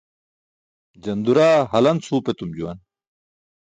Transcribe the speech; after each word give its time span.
Janduraa 1.09 1.53
halanc 1.77 2.03
huup 2.11 2.33
etum 2.35 2.51
juwan. 2.59 2.87